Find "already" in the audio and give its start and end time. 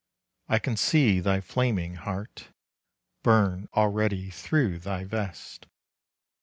3.75-4.31